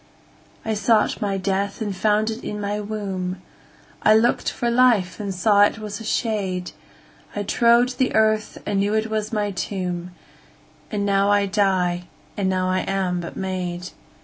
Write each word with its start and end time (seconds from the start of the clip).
13I 0.65 0.77
sought 0.77 1.21
my 1.21 1.37
death 1.37 1.79
and 1.79 1.95
found 1.95 2.31
it 2.31 2.43
in 2.43 2.59
my 2.59 2.79
womb,14I 2.81 4.19
lookt 4.19 4.49
for 4.49 4.71
life 4.71 5.19
and 5.19 5.31
saw 5.31 5.61
it 5.61 5.77
was 5.77 5.99
a 5.99 6.03
shade,15I 6.03 7.47
trode 7.47 7.89
the 7.89 8.15
earth 8.15 8.57
and 8.65 8.79
knew 8.79 8.95
it 8.95 9.11
was 9.11 9.31
my 9.31 9.51
tomb,16And 9.51 11.01
now 11.01 11.29
I 11.29 11.45
die, 11.45 12.05
and 12.35 12.49
now 12.49 12.67
I 12.67 12.79
am 12.79 13.19
but 13.19 13.37
made. 13.37 13.89